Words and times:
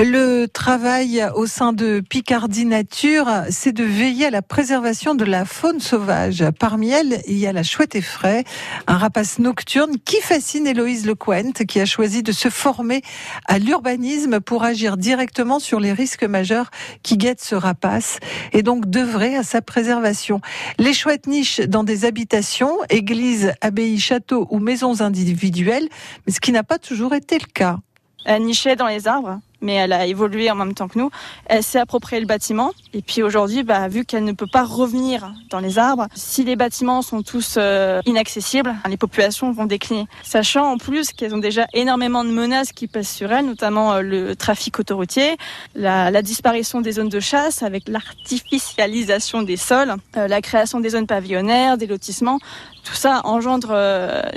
Le 0.00 0.46
travail 0.46 1.26
au 1.34 1.46
sein 1.46 1.72
de 1.72 1.98
Picardie 1.98 2.66
Nature, 2.66 3.28
c'est 3.50 3.72
de 3.72 3.82
veiller 3.82 4.26
à 4.26 4.30
la 4.30 4.42
préservation 4.42 5.16
de 5.16 5.24
la 5.24 5.44
faune 5.44 5.80
sauvage. 5.80 6.44
Parmi 6.60 6.90
elles, 6.90 7.20
il 7.26 7.36
y 7.36 7.48
a 7.48 7.52
la 7.52 7.64
chouette 7.64 7.96
effraie, 7.96 8.44
un 8.86 8.96
rapace 8.96 9.40
nocturne 9.40 9.96
qui 10.04 10.20
fascine 10.20 10.68
Héloïse 10.68 11.04
Lecointe, 11.04 11.66
qui 11.66 11.80
a 11.80 11.84
choisi 11.84 12.22
de 12.22 12.30
se 12.30 12.48
former 12.48 13.02
à 13.48 13.58
l'urbanisme 13.58 14.38
pour 14.38 14.62
agir 14.62 14.98
directement 14.98 15.58
sur 15.58 15.80
les 15.80 15.92
risques 15.92 16.22
majeurs 16.22 16.70
qui 17.02 17.16
guettent 17.16 17.42
ce 17.42 17.56
rapace 17.56 18.20
et 18.52 18.62
donc 18.62 18.86
d'œuvrer 18.86 19.34
à 19.34 19.42
sa 19.42 19.62
préservation. 19.62 20.40
Les 20.78 20.94
chouettes 20.94 21.26
nichent 21.26 21.58
dans 21.58 21.82
des 21.82 22.04
habitations, 22.04 22.78
églises, 22.88 23.52
abbayes, 23.62 23.98
châteaux 23.98 24.46
ou 24.50 24.60
maisons 24.60 25.00
individuelles, 25.00 25.88
mais 26.24 26.32
ce 26.32 26.38
qui 26.38 26.52
n'a 26.52 26.62
pas 26.62 26.78
toujours 26.78 27.14
été 27.14 27.36
le 27.36 27.52
cas. 27.52 27.78
Elle 28.24 28.44
nichait 28.44 28.76
dans 28.76 28.86
les 28.86 29.08
arbres 29.08 29.40
mais 29.60 29.74
elle 29.74 29.92
a 29.92 30.06
évolué 30.06 30.50
en 30.50 30.54
même 30.54 30.74
temps 30.74 30.88
que 30.88 30.98
nous. 30.98 31.10
Elle 31.46 31.62
s'est 31.62 31.78
approprié 31.78 32.20
le 32.20 32.26
bâtiment. 32.26 32.72
Et 32.92 33.02
puis 33.02 33.22
aujourd'hui, 33.22 33.62
bah, 33.62 33.88
vu 33.88 34.04
qu'elle 34.04 34.24
ne 34.24 34.32
peut 34.32 34.46
pas 34.46 34.64
revenir 34.64 35.32
dans 35.50 35.60
les 35.60 35.78
arbres, 35.78 36.06
si 36.14 36.44
les 36.44 36.56
bâtiments 36.56 37.02
sont 37.02 37.22
tous 37.22 37.56
euh, 37.56 38.00
inaccessibles, 38.06 38.74
les 38.88 38.96
populations 38.96 39.52
vont 39.52 39.66
décliner. 39.66 40.06
Sachant 40.22 40.72
en 40.72 40.78
plus 40.78 41.12
qu'elles 41.12 41.34
ont 41.34 41.38
déjà 41.38 41.66
énormément 41.74 42.24
de 42.24 42.30
menaces 42.30 42.72
qui 42.72 42.86
pèsent 42.86 43.08
sur 43.08 43.32
elles, 43.32 43.46
notamment 43.46 43.94
euh, 43.94 44.00
le 44.00 44.36
trafic 44.36 44.78
autoroutier, 44.78 45.36
la, 45.74 46.10
la, 46.10 46.22
disparition 46.22 46.80
des 46.80 46.92
zones 46.92 47.08
de 47.08 47.20
chasse 47.20 47.62
avec 47.62 47.88
l'artificialisation 47.88 49.42
des 49.42 49.56
sols, 49.56 49.94
euh, 50.16 50.28
la 50.28 50.40
création 50.40 50.80
des 50.80 50.90
zones 50.90 51.06
pavillonnaires, 51.06 51.78
des 51.78 51.86
lotissements. 51.86 52.38
Tout 52.84 52.94
ça 52.94 53.20
engendre 53.24 53.72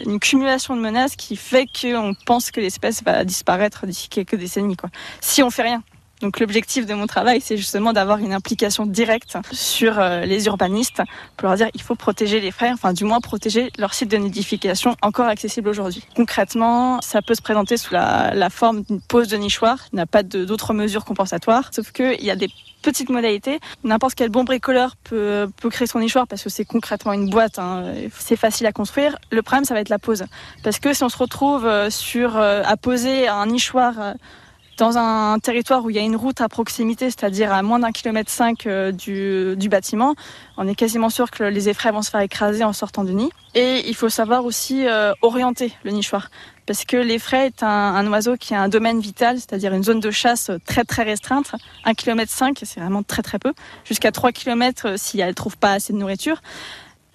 une 0.06 0.20
cumulation 0.20 0.76
de 0.76 0.82
menaces 0.82 1.16
qui 1.16 1.38
fait 1.38 1.68
qu'on 1.68 2.14
pense 2.26 2.52
que 2.52 2.60
l'espèce 2.60 3.02
va 3.02 3.24
disparaître 3.24 3.86
d'ici 3.86 4.10
quelques 4.10 4.36
décennies. 4.36 4.76
Quoi 4.76 4.90
si 5.20 5.44
on 5.44 5.50
fait 5.50 5.64
rien. 5.64 5.84
Donc 6.22 6.40
l'objectif 6.40 6.86
de 6.86 6.94
mon 6.94 7.08
travail, 7.08 7.42
c'est 7.42 7.58
justement 7.58 7.94
d'avoir 7.94 8.20
une 8.20 8.34
implication 8.34 8.86
directe 8.86 9.38
sur 9.52 10.00
euh, 10.00 10.22
les 10.22 10.46
urbanistes 10.46 11.02
pour 11.36 11.48
leur 11.48 11.58
dire 11.58 11.70
il 11.74 11.82
faut 11.82 11.96
protéger 11.96 12.40
les 12.40 12.52
frères, 12.52 12.76
enfin 12.76 12.94
du 12.94 13.06
moins 13.06 13.20
protéger 13.20 13.72
leur 13.78 13.94
site 13.94 14.10
de 14.10 14.18
nidification 14.18 14.96
encore 15.02 15.26
accessible 15.26 15.68
aujourd'hui. 15.68 16.04
Concrètement, 16.16 17.02
ça 17.02 17.24
peut 17.24 17.34
se 17.34 17.42
présenter 17.42 17.76
sous 17.76 17.94
la, 17.94 18.50
forme 18.52 18.84
d'une 18.84 19.02
pose 19.02 19.30
de 19.30 19.38
nichoir, 19.38 19.78
il 19.94 20.00
n'y 20.00 20.06
pas 20.06 20.24
d'autres 20.24 20.74
mesures 20.74 21.06
compensatoires, 21.06 21.70
sauf 21.74 21.92
qu'il 21.92 22.24
y 22.24 22.30
a 22.30 22.36
des 22.36 22.50
petites 22.84 23.10
modalités. 23.10 23.60
N'importe 23.84 24.16
quel 24.16 24.30
bon 24.30 24.44
bricoleur 24.44 24.96
peut, 25.04 25.50
créer 25.72 25.88
son 25.88 26.00
nichoir 26.00 26.28
parce 26.28 26.44
que 26.44 26.50
c'est 26.50 26.66
concrètement 26.66 27.14
une 27.14 27.30
boîte, 27.30 27.58
hein. 27.58 27.94
c'est 28.18 28.36
facile 28.36 28.68
à 28.68 28.72
construire. 28.72 29.18
Le 29.32 29.42
problème, 29.42 29.66
ça 29.66 29.74
va 29.74 29.80
être 29.80 29.90
la 29.90 30.00
pose. 30.00 30.26
Parce 30.64 30.80
que 30.80 30.94
si 30.94 31.04
on 31.04 31.10
se 31.10 31.18
retrouve 31.18 31.66
euh, 31.66 31.90
euh, 32.16 32.64
à 32.66 32.78
poser 32.78 33.28
un 33.28 33.46
nichoir 33.48 34.16
dans 34.82 34.98
un 34.98 35.38
territoire 35.38 35.86
où 35.86 35.92
il 35.92 35.96
y 35.96 36.00
a 36.00 36.02
une 36.02 36.16
route 36.16 36.42
à 36.42 36.50
proximité, 36.50 37.12
c'est-à-dire 37.12 37.54
à 37.54 37.62
moins 37.62 37.78
d'un 37.78 37.92
kilomètre 37.92 38.32
cinq 38.32 38.66
euh, 38.66 38.92
du, 38.92 39.70
bâtiment, 39.70 40.16
on 40.58 40.68
est 40.68 40.74
quasiment 40.74 41.12
sûr 41.12 41.30
que 41.30 41.44
les 41.44 41.70
effraies 41.70 41.92
vont 41.92 42.02
se 42.02 42.10
faire 42.10 42.22
écraser 42.22 42.64
en 42.64 42.74
sortant 42.74 43.04
du 43.04 43.14
nid. 43.14 43.30
Et 43.54 43.88
il 43.88 43.94
faut 43.94 44.10
savoir 44.10 44.44
aussi 44.44 44.88
euh, 44.88 45.14
orienter 45.22 45.72
le 45.84 45.92
nichoir, 45.92 46.32
parce 46.66 46.84
que 46.84 46.98
l'effraie 46.98 47.46
est 47.46 47.62
un, 47.62 48.12
oiseau 48.12 48.38
qui 48.38 48.56
a 48.56 48.62
un 48.62 48.70
domaine 48.70 49.00
vital, 49.00 49.36
c'est-à-dire 49.36 49.72
une 49.72 49.84
zone 49.84 50.00
de 50.00 50.10
chasse 50.10 50.50
très 50.66 50.84
très 50.84 51.04
restreinte, 51.04 51.52
un 51.86 51.94
kilomètre 51.94 52.32
cinq, 52.32 52.62
c'est 52.64 52.80
vraiment 52.80 53.04
très 53.04 53.22
très 53.22 53.38
peu, 53.38 53.54
jusqu'à 53.86 54.12
3 54.12 54.32
km 54.32 54.88
euh, 54.88 54.96
si 54.98 55.20
elle 55.20 55.28
ne 55.28 55.34
trouve 55.34 55.58
pas 55.58 55.74
assez 55.74 55.94
de 55.94 56.00
nourriture 56.00 56.42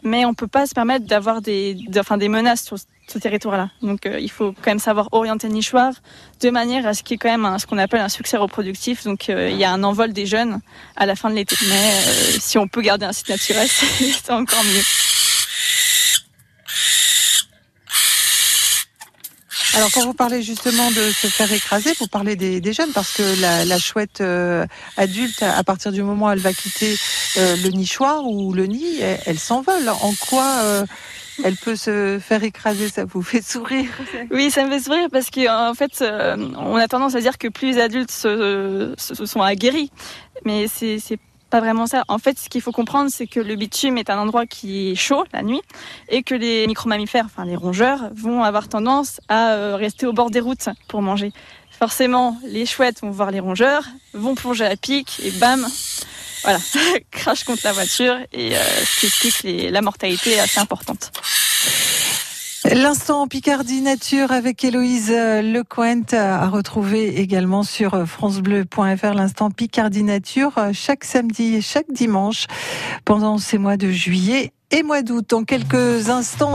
mais 0.06 0.24
on 0.24 0.34
peut 0.34 0.46
pas 0.46 0.66
se 0.66 0.74
permettre 0.74 1.04
d'avoir 1.04 1.42
des, 1.42 1.76
enfin, 1.98 2.16
des 2.16 2.28
menaces 2.28 2.62
sur 2.62 2.76
ce 2.78 3.18
territoire-là. 3.18 3.70
Donc 3.82 4.06
euh, 4.06 4.18
il 4.20 4.30
faut 4.30 4.52
quand 4.52 4.70
même 4.70 4.78
savoir 4.78 5.08
orienter 5.12 5.48
le 5.48 5.54
nichoir 5.54 5.92
de 6.40 6.50
manière 6.50 6.86
à 6.86 6.94
ce 6.94 7.02
qu'il 7.02 7.14
y 7.14 7.16
ait 7.16 7.18
quand 7.18 7.36
même 7.36 7.58
ce 7.58 7.66
qu'on 7.66 7.78
appelle 7.78 8.00
un 8.00 8.08
succès 8.08 8.36
reproductif. 8.36 9.04
Donc 9.04 9.28
euh, 9.28 9.50
il 9.50 9.56
y 9.56 9.64
a 9.64 9.72
un 9.72 9.82
envol 9.82 10.12
des 10.12 10.26
jeunes 10.26 10.60
à 10.96 11.06
la 11.06 11.16
fin 11.16 11.28
de 11.28 11.34
l'été. 11.34 11.56
Mais 11.68 11.74
euh, 11.74 12.36
si 12.38 12.56
on 12.56 12.68
peut 12.68 12.82
garder 12.82 13.04
un 13.04 13.12
site 13.12 13.28
naturel, 13.28 13.68
c'est 13.68 14.30
encore 14.30 14.64
mieux. 14.64 15.15
Alors 19.76 19.90
quand 19.92 20.06
vous 20.06 20.14
parlez 20.14 20.40
justement 20.40 20.90
de 20.90 21.10
se 21.10 21.26
faire 21.26 21.52
écraser, 21.52 21.92
vous 22.00 22.06
parlez 22.06 22.34
des, 22.34 22.72
jeunes 22.72 22.92
parce 22.94 23.12
que 23.12 23.68
la, 23.68 23.78
chouette 23.78 24.22
euh, 24.22 24.64
adulte, 24.96 25.42
à 25.42 25.62
partir 25.64 25.92
du 25.92 26.02
moment 26.02 26.28
où 26.28 26.30
elle 26.30 26.38
va 26.38 26.54
quitter 26.54 26.96
euh, 27.36 27.56
le 27.62 27.68
nichoir 27.68 28.24
ou 28.24 28.54
le 28.54 28.64
nid, 28.64 29.00
elle, 29.26 29.38
s'envole. 29.38 29.90
En 29.90 30.14
quoi 30.30 30.46
euh, 30.62 30.86
elle 31.44 31.56
peut 31.56 31.76
se 31.76 32.18
faire 32.18 32.42
écraser? 32.42 32.88
Ça 32.88 33.04
vous 33.04 33.20
fait 33.20 33.44
sourire? 33.46 33.90
Oui, 34.30 34.50
ça 34.50 34.64
me 34.64 34.70
fait 34.70 34.80
sourire 34.80 35.08
parce 35.12 35.28
qu'en 35.28 35.68
en 35.68 35.74
fait, 35.74 36.02
on 36.02 36.76
a 36.76 36.88
tendance 36.88 37.14
à 37.14 37.20
dire 37.20 37.36
que 37.36 37.48
plus 37.48 37.72
les 37.72 37.78
adultes 37.78 38.10
se, 38.10 38.94
se 38.96 39.26
sont 39.26 39.42
aguerris, 39.42 39.90
mais 40.46 40.68
c'est 40.68 40.98
pas 41.56 41.60
vraiment 41.60 41.86
ça. 41.86 42.04
En 42.08 42.18
fait, 42.18 42.38
ce 42.38 42.50
qu'il 42.50 42.60
faut 42.60 42.70
comprendre, 42.70 43.10
c'est 43.10 43.26
que 43.26 43.40
le 43.40 43.56
bitume 43.56 43.96
est 43.96 44.10
un 44.10 44.18
endroit 44.18 44.44
qui 44.44 44.90
est 44.90 44.94
chaud 44.94 45.24
la 45.32 45.42
nuit 45.42 45.62
et 46.10 46.22
que 46.22 46.34
les 46.34 46.66
micro-mammifères, 46.66 47.24
enfin 47.24 47.46
les 47.46 47.56
rongeurs, 47.56 48.10
vont 48.14 48.42
avoir 48.42 48.68
tendance 48.68 49.22
à 49.30 49.52
euh, 49.52 49.74
rester 49.74 50.04
au 50.04 50.12
bord 50.12 50.30
des 50.30 50.40
routes 50.40 50.68
pour 50.86 51.00
manger. 51.00 51.32
Forcément, 51.70 52.36
les 52.44 52.66
chouettes 52.66 53.00
vont 53.00 53.10
voir 53.10 53.30
les 53.30 53.40
rongeurs, 53.40 53.84
vont 54.12 54.34
plonger 54.34 54.66
à 54.66 54.76
pic 54.76 55.18
et 55.24 55.30
bam, 55.30 55.66
voilà, 56.42 56.58
crash 57.10 57.44
contre 57.44 57.62
la 57.64 57.72
voiture 57.72 58.18
et 58.34 58.54
euh, 58.54 58.60
ce 58.84 59.00
qui 59.00 59.06
explique 59.06 59.70
la 59.70 59.80
mortalité 59.80 60.38
assez 60.38 60.60
importante. 60.60 61.10
L'instant 62.74 63.28
Picardie 63.28 63.80
Nature 63.80 64.32
avec 64.32 64.64
Héloïse 64.64 65.10
Lecointe 65.10 66.14
à 66.14 66.48
retrouver 66.48 67.20
également 67.20 67.62
sur 67.62 68.06
francebleu.fr. 68.06 69.14
L'instant 69.14 69.50
Picardie 69.50 70.02
Nature 70.02 70.52
chaque 70.72 71.04
samedi 71.04 71.54
et 71.54 71.60
chaque 71.60 71.90
dimanche 71.92 72.46
pendant 73.04 73.38
ces 73.38 73.58
mois 73.58 73.76
de 73.76 73.90
juillet 73.90 74.52
et 74.70 74.82
mois 74.82 75.02
d'août. 75.02 75.32
En 75.32 75.44
quelques 75.44 76.10
instants, 76.10 76.44